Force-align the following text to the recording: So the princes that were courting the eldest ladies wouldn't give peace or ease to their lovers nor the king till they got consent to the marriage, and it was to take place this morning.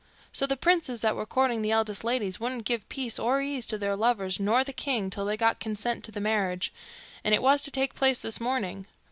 So 0.31 0.47
the 0.47 0.57
princes 0.57 1.01
that 1.01 1.15
were 1.15 1.27
courting 1.27 1.61
the 1.61 1.69
eldest 1.69 2.03
ladies 2.03 2.39
wouldn't 2.39 2.65
give 2.65 2.89
peace 2.89 3.19
or 3.19 3.39
ease 3.39 3.67
to 3.67 3.77
their 3.77 3.95
lovers 3.95 4.39
nor 4.39 4.63
the 4.63 4.73
king 4.73 5.11
till 5.11 5.25
they 5.25 5.37
got 5.37 5.59
consent 5.59 6.03
to 6.05 6.11
the 6.11 6.19
marriage, 6.19 6.73
and 7.23 7.35
it 7.35 7.41
was 7.43 7.61
to 7.61 7.69
take 7.71 7.93
place 7.93 8.17
this 8.17 8.41
morning. 8.41 8.87